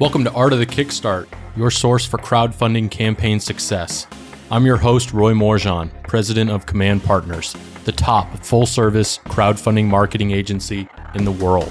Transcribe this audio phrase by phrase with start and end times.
[0.00, 4.06] Welcome to Art of the Kickstart, your source for crowdfunding campaign success.
[4.50, 10.30] I'm your host, Roy Morejon, president of Command Partners, the top full service crowdfunding marketing
[10.30, 11.70] agency in the world.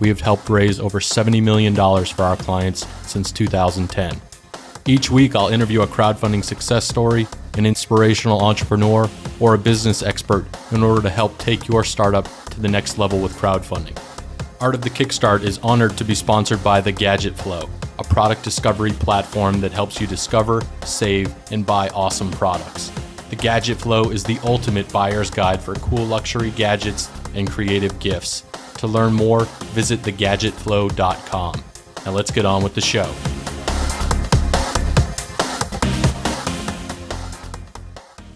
[0.00, 4.20] We have helped raise over $70 million for our clients since 2010.
[4.84, 9.08] Each week, I'll interview a crowdfunding success story, an inspirational entrepreneur,
[9.38, 13.20] or a business expert in order to help take your startup to the next level
[13.20, 13.96] with crowdfunding.
[14.60, 17.68] Art of the Kickstart is honored to be sponsored by The Gadget Flow,
[18.00, 22.90] a product discovery platform that helps you discover, save, and buy awesome products.
[23.30, 28.42] The Gadget Flow is the ultimate buyer's guide for cool luxury gadgets and creative gifts.
[28.78, 29.44] To learn more,
[29.74, 31.64] visit thegadgetflow.com.
[32.04, 33.14] Now let's get on with the show.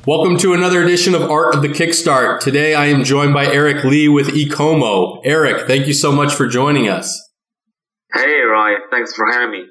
[0.05, 2.41] Welcome to another edition of Art of the Kickstart.
[2.41, 5.21] Today I am joined by Eric Li with Ecomo.
[5.25, 7.31] Eric, thank you so much for joining us.
[8.13, 8.73] Hey, Roy.
[8.91, 9.65] Thanks for having me.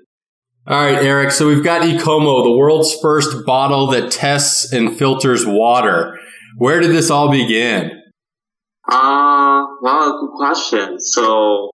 [0.66, 1.32] All right, Eric.
[1.32, 6.18] So we've got Ecomo, the world's first bottle that tests and filters water.
[6.58, 7.92] Where did this all begin?
[8.90, 10.98] Uh, well, good question.
[11.02, 11.72] So,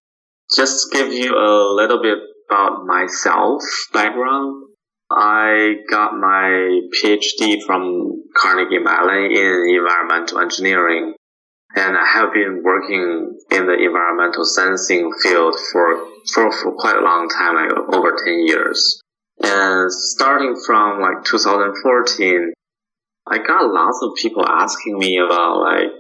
[0.55, 2.17] just give you a little bit
[2.49, 3.61] about myself,
[3.94, 4.64] background.
[5.09, 11.16] I got my PhD from Carnegie Mellon in environmental engineering,
[11.75, 17.02] and I have been working in the environmental sensing field for, for, for quite a
[17.02, 18.99] long time, like over 10 years.
[19.41, 22.53] And starting from like 2014,
[23.27, 25.92] I got lots of people asking me about like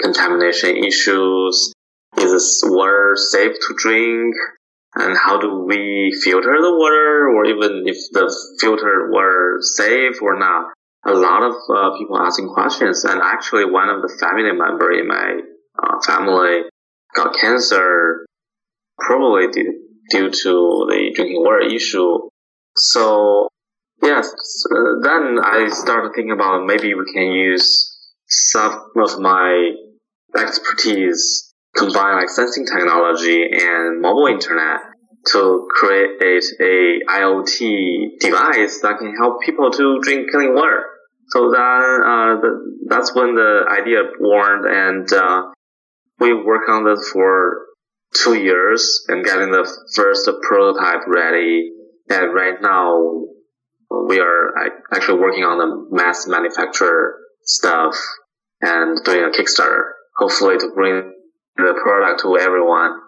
[0.00, 1.72] contamination issues.
[2.18, 4.34] Is this water safe to drink?
[4.96, 10.38] And how do we filter the water, or even if the filter were safe or
[10.38, 10.72] not.
[11.04, 15.06] A lot of uh, people asking questions, and actually, one of the family member in
[15.06, 15.40] my
[15.80, 16.62] uh, family
[17.14, 18.26] got cancer,
[18.98, 22.18] probably due, due to the drinking water issue.
[22.74, 23.48] So,
[24.02, 24.32] yes,
[24.70, 27.92] uh, then I started thinking about maybe we can use
[28.26, 29.70] some of my
[30.36, 31.45] expertise
[31.76, 34.80] combine like sensing technology and mobile internet
[35.32, 40.84] to create a IoT device that can help people to drink clean water.
[41.28, 42.48] So that uh,
[42.88, 45.50] that's when the idea born, and uh,
[46.20, 47.66] we work on this for
[48.14, 51.72] two years and getting the first prototype ready.
[52.08, 53.24] And right now,
[54.06, 54.52] we are
[54.94, 57.96] actually working on the mass manufacture stuff
[58.60, 61.12] and doing a Kickstarter, hopefully to bring
[61.56, 63.00] the product to everyone.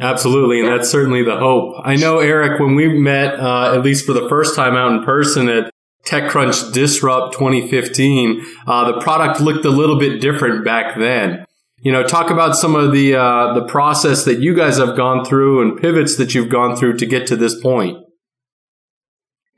[0.00, 1.74] Absolutely, and that's certainly the hope.
[1.82, 5.02] I know, Eric, when we met, uh, at least for the first time out in
[5.02, 5.72] person at
[6.06, 11.44] TechCrunch Disrupt 2015, uh, the product looked a little bit different back then.
[11.80, 15.24] You know, talk about some of the uh, the process that you guys have gone
[15.24, 17.98] through and pivots that you've gone through to get to this point.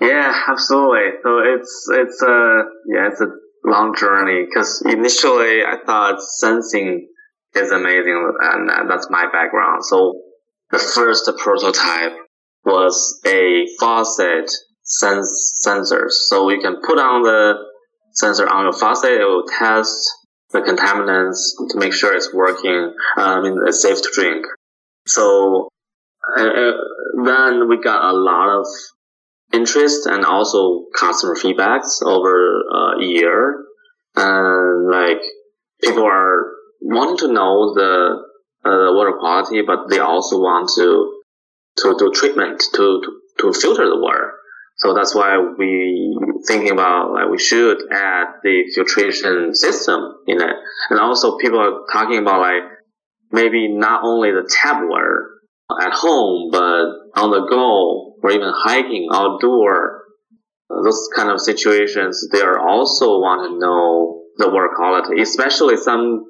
[0.01, 1.19] Yeah, absolutely.
[1.23, 2.63] So it's it's a
[2.95, 3.29] yeah, it's a
[3.65, 7.09] long journey because initially I thought sensing
[7.55, 9.85] is amazing, and that's my background.
[9.85, 10.21] So
[10.71, 12.17] the first prototype
[12.65, 14.51] was a faucet
[14.83, 16.07] sens- sensor.
[16.09, 17.55] So you can put on the
[18.13, 20.11] sensor on your faucet, it will test
[20.51, 21.39] the contaminants
[21.71, 24.47] to make sure it's working, uh, I mean, it's safe to drink.
[25.07, 25.69] So
[26.37, 26.73] uh, uh,
[27.25, 28.67] then we got a lot of
[29.53, 32.61] interest and also customer feedbacks over
[32.99, 33.65] a year.
[34.17, 35.23] And like
[35.83, 38.17] people are wanting to know the
[38.65, 41.21] uh, water quality, but they also want to
[41.79, 44.33] to do treatment to, to to filter the water.
[44.79, 50.57] So that's why we thinking about like we should add the filtration system in it,
[50.91, 52.63] and also people are talking about like
[53.31, 55.29] maybe not only the tap water
[55.81, 59.99] at home, but on the go or even hiking outdoor.
[60.69, 66.25] Those kind of situations, they are also want to know the water quality, especially some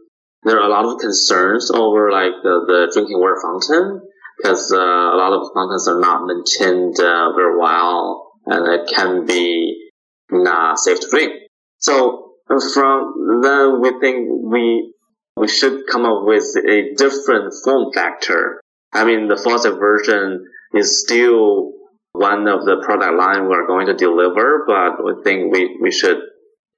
[0.45, 4.01] there are a lot of concerns over like the, the drinking water fountain
[4.39, 9.27] because uh, a lot of fountains are not maintained uh, very well and it can
[9.27, 9.91] be
[10.31, 11.33] not safe to drink.
[11.79, 14.95] So from then we think we
[15.37, 18.61] we should come up with a different form factor.
[18.93, 20.45] I mean, the faucet version
[20.75, 21.73] is still
[22.13, 26.19] one of the product line we're going to deliver, but we think we, we should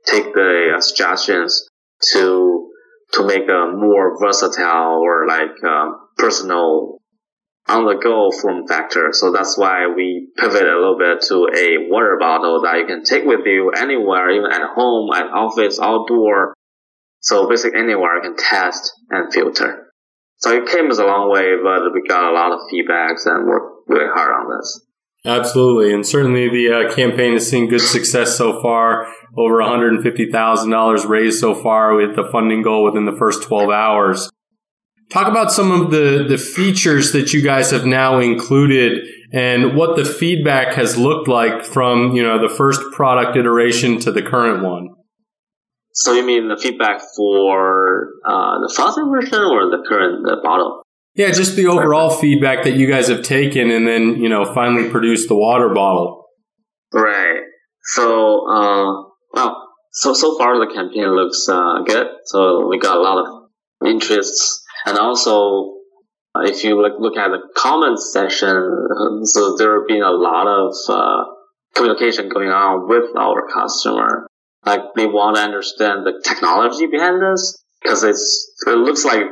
[0.06, 1.69] take the suggestions
[2.12, 2.61] to
[3.12, 6.98] to make a more versatile or like um, personal
[7.68, 9.10] on the go form factor.
[9.12, 13.04] So that's why we pivot a little bit to a water bottle that you can
[13.04, 16.54] take with you anywhere, even at home, at office, outdoor.
[17.20, 19.92] So basically anywhere you can test and filter.
[20.36, 23.84] So it came a long way, but we got a lot of feedbacks and work
[23.86, 24.84] really hard on this.
[25.24, 29.06] Absolutely, and certainly the uh, campaign has seen good success so far.
[29.36, 33.04] Over one hundred and fifty thousand dollars raised so far with the funding goal within
[33.04, 34.28] the first twelve hours.
[35.10, 39.96] Talk about some of the the features that you guys have now included and what
[39.96, 44.64] the feedback has looked like from you know the first product iteration to the current
[44.64, 44.88] one.
[45.94, 50.81] So you mean the feedback for uh, the faucet version or the current the bottle?
[51.14, 54.88] Yeah, just the overall feedback that you guys have taken and then, you know, finally
[54.88, 56.24] produced the water bottle.
[56.92, 57.42] Right.
[57.82, 59.02] So, uh,
[59.34, 62.06] well, so, so far the campaign looks, uh, good.
[62.24, 65.74] So we got a lot of interests and also,
[66.34, 70.46] uh, if you look, look at the comments section, so there have been a lot
[70.46, 71.24] of, uh,
[71.74, 74.26] communication going on with our customer.
[74.64, 79.24] Like they want to understand the technology behind this because it's, it looks like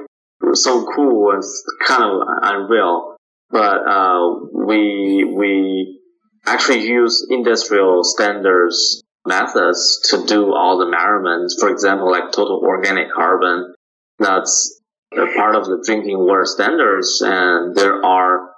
[0.54, 1.42] so cool and
[1.86, 3.16] kind of unreal.
[3.50, 6.00] But uh, we we
[6.46, 11.56] actually use industrial standards methods to do all the measurements.
[11.58, 13.74] For example, like total organic carbon.
[14.18, 14.80] That's
[15.36, 18.50] part of the drinking water standards, and there are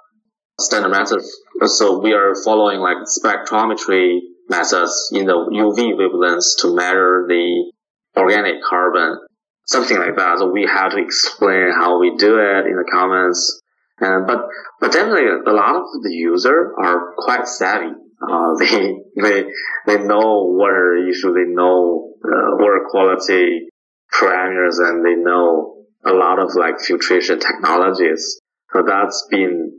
[0.59, 1.31] standard methods.
[1.65, 4.19] So we are following like spectrometry
[4.49, 7.71] methods in the UV wavelengths to measure the
[8.17, 9.19] organic carbon
[9.65, 10.39] something like that.
[10.39, 13.61] So we have to explain how we do it in the comments.
[13.99, 14.45] And, but,
[14.79, 17.93] but definitely a lot of the user are quite savvy.
[18.21, 19.43] Uh, they, they,
[19.87, 23.67] they know water issue, they know uh, water quality
[24.13, 28.39] parameters, and they know a lot of like filtration technologies.
[28.71, 29.71] So that's been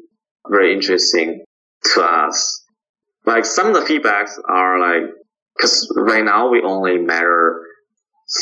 [0.49, 1.45] very interesting
[1.95, 2.65] to us.
[3.27, 5.11] Like some of the feedbacks are like,
[5.61, 7.61] cause right now we only measure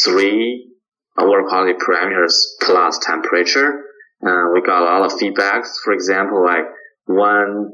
[0.02, 0.71] three
[1.18, 3.82] water quality parameters plus temperature.
[4.26, 5.68] Uh, we got a lot of feedbacks.
[5.84, 6.64] For example, like
[7.06, 7.72] one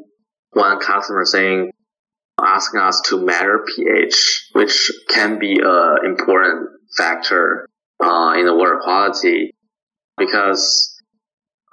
[0.53, 1.71] one customer saying
[2.41, 7.67] asking us to measure pH, which can be an important factor
[8.03, 9.53] uh, in the water quality
[10.17, 10.95] because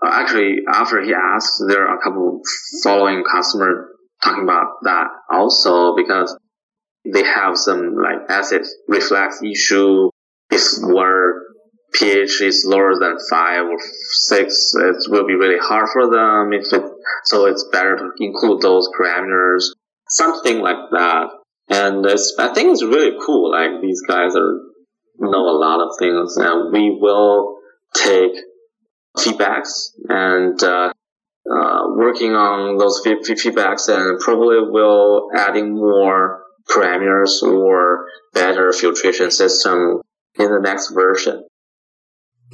[0.06, 2.41] uh, actually after he asked, there are a couple
[2.83, 3.88] following customers
[4.23, 6.38] talking about that also because
[7.12, 10.09] they have some like acid reflux issue
[10.50, 11.41] if water
[11.93, 13.77] pH is lower than five or
[14.11, 16.53] six, it will be really hard for them.
[16.53, 16.83] If it,
[17.25, 19.65] so it's better to include those parameters,
[20.09, 21.27] something like that.
[21.69, 23.51] And I think it's really cool.
[23.51, 24.59] Like these guys are
[25.19, 27.57] know a lot of things, and we will
[27.93, 28.33] take
[29.17, 30.91] feedbacks and uh,
[31.49, 40.01] uh, working on those feedbacks, and probably will adding more parameters or better filtration system
[40.38, 41.43] in the next version.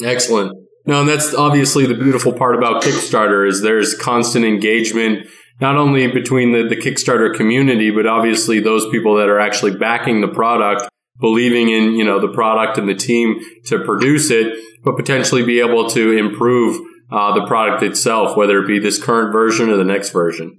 [0.03, 0.53] Excellent.
[0.85, 5.27] No, and that's obviously the beautiful part about Kickstarter is there's constant engagement,
[5.59, 10.21] not only between the, the Kickstarter community, but obviously those people that are actually backing
[10.21, 10.89] the product,
[11.19, 15.59] believing in, you know, the product and the team to produce it, but potentially be
[15.59, 19.83] able to improve uh, the product itself, whether it be this current version or the
[19.83, 20.57] next version.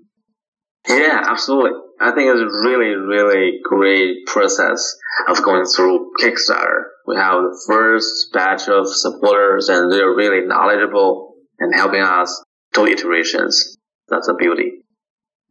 [0.88, 1.73] Yeah, absolutely.
[2.00, 4.96] I think it's a really, really great process
[5.28, 6.85] of going through Kickstarter.
[7.06, 12.43] We have the first batch of supporters and they're really knowledgeable and helping us
[12.75, 13.76] two iterations.
[14.08, 14.72] That's a beauty.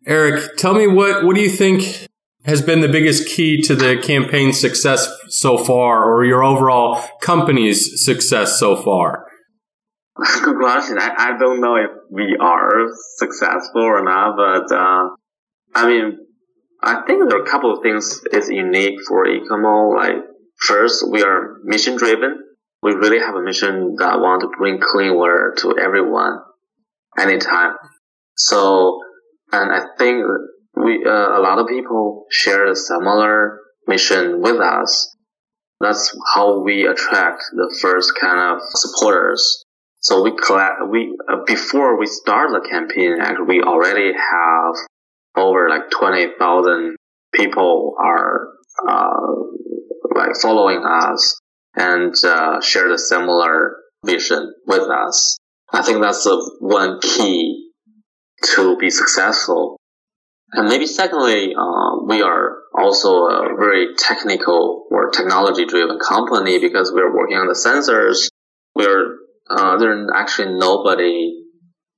[0.06, 2.08] Eric, tell me what, what do you think
[2.46, 8.04] has been the biggest key to the campaign's success so far or your overall company's
[8.04, 9.26] success so far?
[10.44, 10.98] Good question.
[11.00, 15.10] I, I don't know if we are successful or not, but uh,
[15.74, 16.18] I mean,
[16.84, 19.96] I think there are a couple of things is unique for Ecomo.
[19.96, 20.18] Like
[20.62, 22.40] first, we are mission driven.
[22.84, 26.40] We really have a mission that want to bring clean water to everyone,
[27.18, 27.76] anytime.
[28.36, 29.00] So,
[29.52, 30.24] and I think
[30.76, 35.16] we uh, a lot of people share a similar mission with us.
[35.80, 39.66] That's how we attract the first kind of supporters.
[40.02, 44.74] So we collect, we, uh, before we start the campaign, actually, we already have
[45.36, 46.96] over like 20,000
[47.34, 48.48] people are,
[48.88, 49.18] uh,
[50.16, 51.40] like following us
[51.76, 55.38] and, uh, share the similar vision with us.
[55.72, 57.72] I think that's the one key
[58.56, 59.78] to be successful.
[60.54, 66.92] And maybe secondly, uh, we are also a very technical or technology driven company because
[66.94, 68.28] we're working on the sensors.
[68.76, 69.16] We're,
[69.50, 71.46] uh, there's actually nobody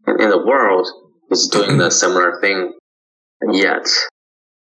[0.07, 0.87] in the world
[1.31, 2.73] is doing the similar thing
[3.51, 3.87] yet.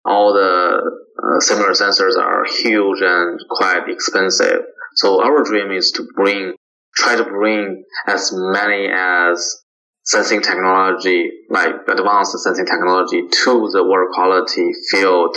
[0.07, 0.81] All the
[1.23, 4.63] uh, similar sensors are huge and quite expensive.
[4.97, 6.55] So our dream is to bring,
[6.95, 9.57] try to bring as many as
[10.05, 15.37] sensing technology, like advanced sensing technology to the water quality field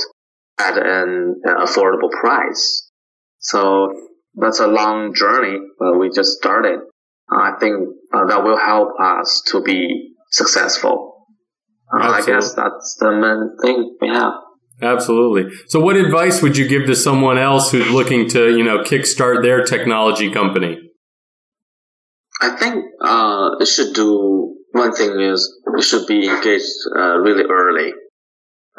[0.60, 2.92] at an affordable price.
[3.40, 3.92] So
[4.36, 6.80] that's a long journey, but we just started.
[7.32, 7.76] I think
[8.14, 11.28] uh, that will help us to be successful.
[11.92, 14.34] Uh, I guess that's the main thing have.
[14.82, 15.52] Absolutely.
[15.68, 19.44] So, what advice would you give to someone else who's looking to, you know, kickstart
[19.44, 20.78] their technology company?
[22.42, 27.44] I think uh, it should do one thing is it should be engaged uh, really
[27.50, 27.94] early.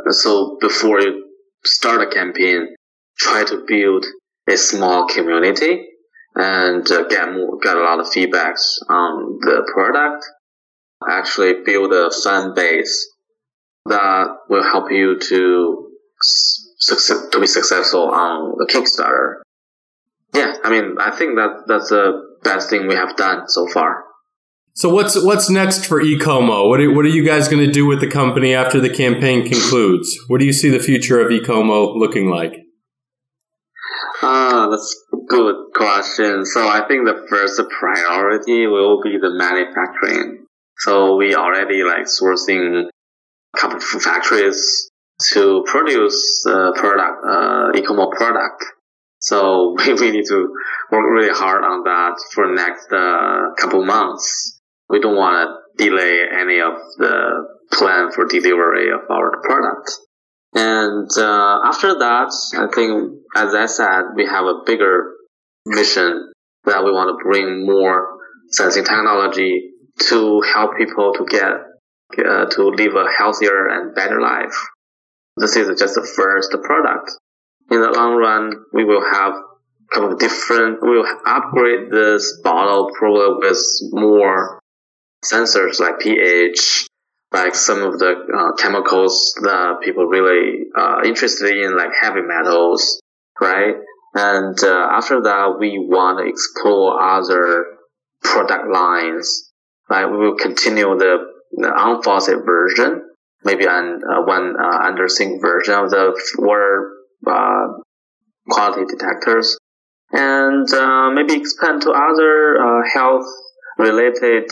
[0.08, 1.26] So before you
[1.64, 2.74] start a campaign,
[3.18, 4.06] try to build
[4.48, 5.86] a small community
[6.34, 10.24] and uh, get more, get a lot of feedbacks on the product.
[11.06, 13.10] Actually, build a fan base
[13.86, 15.89] that will help you to
[16.20, 19.40] success, to be successful on the Kickstarter.
[20.34, 24.04] Yeah, I mean, I think that that's the best thing we have done so far.
[24.74, 26.68] So what's what's next for Ecomo?
[26.68, 29.46] What are, what are you guys going to do with the company after the campaign
[29.46, 30.16] concludes?
[30.28, 32.54] What do you see the future of Ecomo looking like?
[34.22, 36.46] Ah, that's a good question.
[36.46, 40.46] So I think the first priority will be the manufacturing.
[40.78, 42.84] So we already like sourcing
[43.54, 44.89] a couple of factories
[45.32, 48.64] to produce the product, uh, Ecomo product.
[49.20, 50.54] So we, we need to
[50.90, 54.58] work really hard on that for next uh, couple months.
[54.88, 55.36] We don't want
[55.78, 59.92] to delay any of the plan for delivery of our product.
[60.52, 65.12] And uh, after that, I think, as I said, we have a bigger
[65.64, 66.32] mission
[66.64, 68.18] that we want to bring more
[68.50, 69.70] sensing technology
[70.08, 71.52] to help people to get
[72.18, 74.56] uh, to live a healthier and better life.
[75.40, 77.10] This is just the first product.
[77.70, 79.34] In the long run, we will have
[79.92, 80.78] couple of different.
[80.82, 83.58] We will upgrade this bottle probably with
[83.90, 84.60] more
[85.24, 86.86] sensors like pH,
[87.32, 93.00] like some of the uh, chemicals that people really uh, interested in, like heavy metals,
[93.40, 93.74] right?
[94.14, 97.66] And uh, after that, we want to explore other
[98.22, 99.50] product lines.
[99.88, 101.18] Like we will continue the,
[101.52, 103.09] the unfaucet version,
[103.44, 106.90] maybe an, uh, one uh, under sink version of the water
[107.26, 107.68] uh,
[108.48, 109.56] quality detectors,
[110.12, 113.26] and uh, maybe expand to other uh, health
[113.78, 114.50] related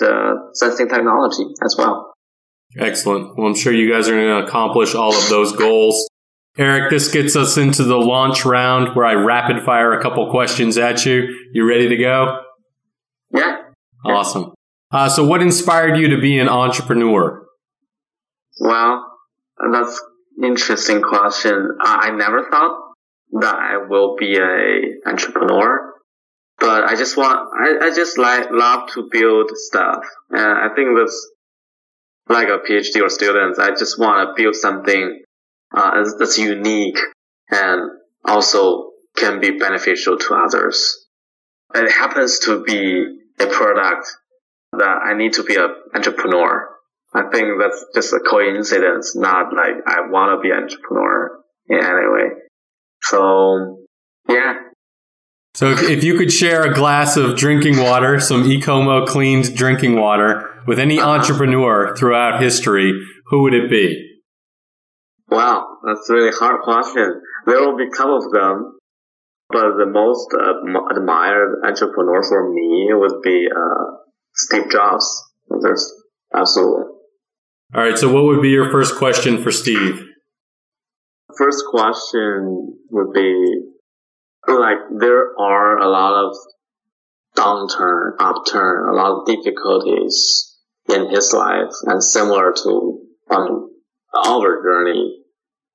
[0.54, 2.14] sensing technology as well.
[2.78, 3.36] Excellent.
[3.36, 6.08] Well, I'm sure you guys are going to accomplish all of those goals.
[6.58, 10.76] Eric, this gets us into the launch round where I rapid fire a couple questions
[10.76, 11.28] at you.
[11.52, 12.40] You ready to go?
[13.32, 13.58] Yeah.
[14.04, 14.52] Awesome.
[14.90, 17.46] Uh, so, what inspired you to be an entrepreneur?
[18.58, 19.18] Well,
[19.72, 20.00] that's
[20.42, 21.76] interesting question.
[21.80, 22.92] I never thought
[23.40, 25.94] that I will be a entrepreneur,
[26.58, 30.04] but I just want, I, I just like, love to build stuff.
[30.30, 31.30] And I think that's
[32.28, 35.22] like a PhD or students, I just want to build something
[35.74, 36.98] uh, that's unique
[37.50, 37.90] and
[38.24, 41.06] also can be beneficial to others.
[41.74, 44.08] It happens to be a product
[44.72, 46.68] that I need to be an entrepreneur.
[47.14, 51.78] I think that's just a coincidence, not like I want to be an entrepreneur in
[51.78, 52.36] any way.
[53.02, 53.86] So,
[54.28, 54.54] yeah.
[55.54, 59.98] So if, if you could share a glass of drinking water, some Ecomo cleaned drinking
[59.98, 61.10] water, with any uh-huh.
[61.10, 62.92] entrepreneur throughout history,
[63.28, 64.20] who would it be?
[65.30, 67.22] Wow, that's a really hard question.
[67.46, 68.78] There will be a couple of them,
[69.48, 73.96] but the most uh, admired entrepreneur for me would be uh,
[74.34, 75.06] Steve Jobs.
[75.48, 75.90] There's
[76.34, 76.97] absolutely.
[77.74, 77.98] All right.
[77.98, 80.02] So, what would be your first question for Steve?
[81.36, 83.62] First question would be
[84.46, 86.36] like there are a lot of
[87.36, 90.56] downturn, upturn, a lot of difficulties
[90.88, 93.70] in his life and similar to um,
[94.14, 95.18] our journey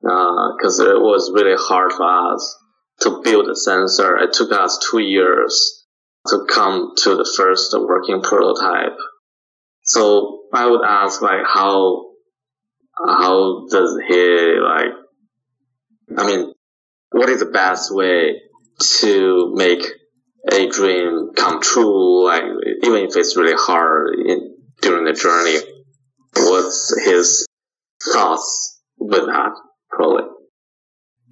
[0.02, 2.58] because uh, it was really hard for us
[3.02, 4.18] to build a sensor.
[4.18, 5.86] It took us two years
[6.28, 8.98] to come to the first working prototype.
[9.84, 12.06] So I would ask like how
[12.98, 14.94] how does he like
[16.18, 16.54] I mean
[17.12, 18.42] what is the best way
[19.00, 19.86] to make
[20.52, 22.44] a dream come true like
[22.84, 25.58] even if it's really hard in, during the journey.
[26.36, 27.48] What's his
[28.14, 29.52] thoughts with that?
[29.90, 30.24] Probably.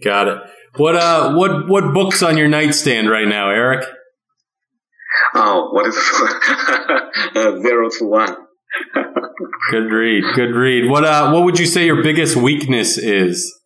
[0.03, 0.37] Got it.
[0.77, 3.85] What uh, what what books on your nightstand right now, Eric?
[5.35, 5.97] Oh, what is
[7.35, 8.35] uh, zero to one?
[9.71, 10.23] Good read.
[10.35, 10.89] Good read.
[10.89, 13.59] What uh, what would you say your biggest weakness is?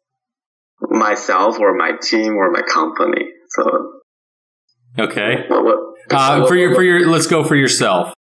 [0.82, 3.26] Myself, or my team, or my company.
[3.50, 4.02] So.
[4.98, 5.46] Okay.
[5.50, 5.78] What, what,
[6.12, 8.14] uh, for your for your, let's go for yourself.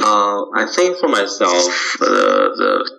[0.00, 2.90] Uh, I think for myself, uh, the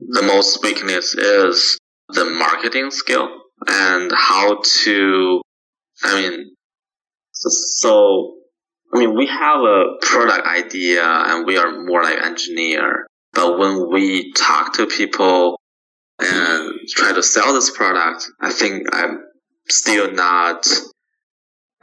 [0.00, 3.28] the most weakness is the marketing skill
[3.66, 5.40] and how to.
[6.02, 6.54] I mean,
[7.32, 8.34] so, so
[8.94, 13.06] I mean, we have a product idea and we are more like engineer.
[13.32, 15.60] But when we talk to people
[16.18, 19.24] and try to sell this product, I think I'm
[19.68, 20.66] still not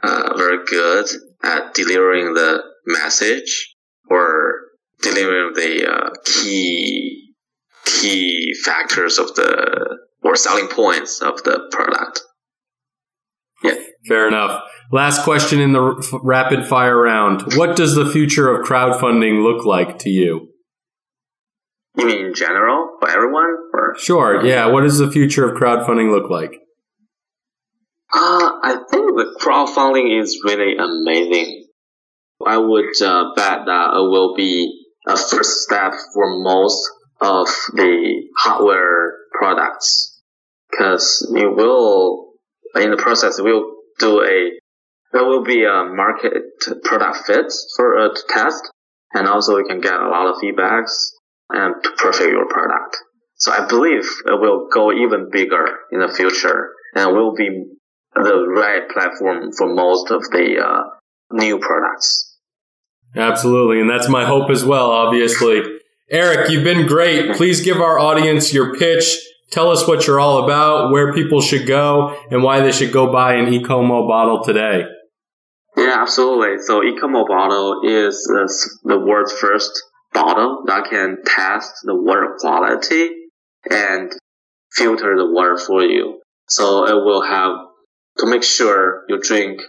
[0.02, 1.06] uh, very good
[1.42, 3.74] at delivering the message
[4.08, 4.54] or
[5.02, 7.34] delivering the uh, key
[7.84, 12.22] key factors of the or selling points of the product.
[13.62, 13.74] Yeah.
[14.06, 14.62] Fair enough.
[14.92, 17.54] Last question in the rapid fire round.
[17.54, 20.50] What does the future of crowdfunding look like to you?
[21.96, 23.56] You mean in general for everyone?
[23.72, 23.94] Or?
[23.98, 24.44] Sure.
[24.44, 24.66] Yeah.
[24.66, 26.52] What does the future of crowdfunding look like?
[28.12, 31.66] Uh, I think the crowdfunding is really amazing.
[32.46, 38.22] I would uh, bet that it will be a first step for most of the
[38.38, 40.20] hardware products
[40.70, 42.32] because it will,
[42.74, 44.52] in the process, will do a,
[45.12, 46.32] there will be a market
[46.84, 48.70] product fit for a test
[49.14, 51.10] and also you can get a lot of feedbacks
[51.50, 52.96] and to perfect your product.
[53.36, 57.64] So I believe it will go even bigger in the future and will be
[58.14, 60.82] the right platform for most of the uh,
[61.32, 62.36] new products.
[63.16, 63.80] Absolutely.
[63.80, 65.62] And that's my hope as well, obviously.
[66.10, 67.36] Eric, you've been great.
[67.36, 69.18] Please give our audience your pitch.
[69.50, 73.12] Tell us what you're all about, where people should go, and why they should go
[73.12, 74.84] buy an Ecomo bottle today.
[75.76, 76.62] Yeah, absolutely.
[76.62, 78.46] So Ecomo bottle is uh,
[78.88, 79.82] the world's first
[80.12, 83.10] bottle that can test the water quality
[83.70, 84.12] and
[84.72, 86.20] filter the water for you.
[86.48, 87.52] So it will have
[88.18, 89.60] to make sure you drink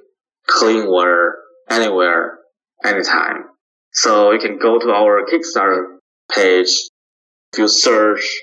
[0.48, 1.36] clean water
[1.70, 2.38] anywhere,
[2.84, 3.46] anytime.
[3.92, 5.98] So you can go to our Kickstarter
[6.32, 6.70] page.
[7.54, 8.42] If you search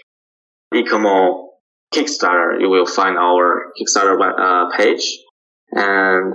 [0.73, 1.49] Ecomo
[1.95, 5.19] Kickstarter, you will find our Kickstarter uh, page,
[5.73, 6.35] and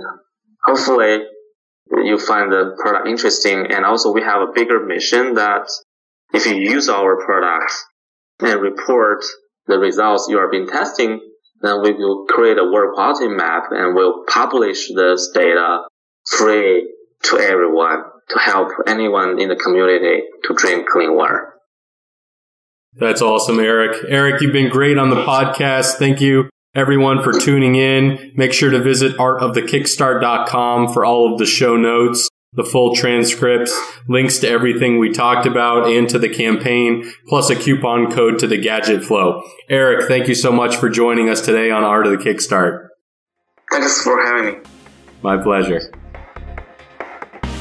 [0.62, 1.24] hopefully
[1.90, 3.66] you find the product interesting.
[3.72, 5.68] And also, we have a bigger mission that
[6.32, 7.72] if you use our product
[8.40, 9.24] and report
[9.66, 11.20] the results you have been testing,
[11.60, 15.82] then we will create a water quality map and we'll publish this data
[16.24, 16.92] free
[17.24, 21.54] to everyone to help anyone in the community to drink clean water.
[22.98, 24.04] That's awesome, Eric.
[24.08, 25.94] Eric, you've been great on the podcast.
[25.94, 28.32] Thank you everyone for tuning in.
[28.36, 33.76] Make sure to visit artofthekickstart.com for all of the show notes, the full transcripts,
[34.08, 38.46] links to everything we talked about and to the campaign, plus a coupon code to
[38.46, 39.42] the gadget flow.
[39.68, 42.88] Eric, thank you so much for joining us today on Art of the Kickstart.
[43.70, 44.60] Thanks for having me.
[45.22, 45.92] My pleasure.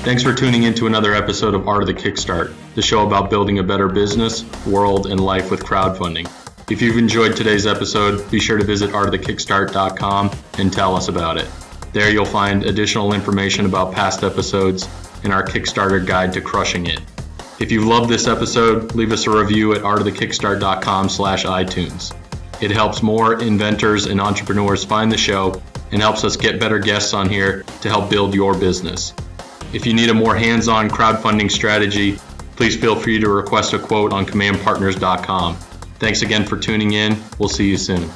[0.04, 3.32] Thanks for tuning in to another episode of Art of the Kickstart, the show about
[3.32, 6.30] building a better business, world, and life with crowdfunding.
[6.70, 11.50] If you've enjoyed today's episode, be sure to visit artofthekickstart.com and tell us about it.
[11.92, 14.88] There you'll find additional information about past episodes
[15.24, 17.02] and our Kickstarter guide to crushing it.
[17.60, 22.16] If you loved this episode, leave us a review at artofthekickstart.com slash iTunes.
[22.62, 25.60] It helps more inventors and entrepreneurs find the show
[25.92, 29.16] and helps us get better guests on here to help build your business.
[29.74, 32.20] If you need a more hands-on crowdfunding strategy,
[32.58, 35.56] please feel free to request a quote on commandpartners.com.
[36.00, 37.18] Thanks again for tuning in.
[37.40, 38.10] We'll see you soon.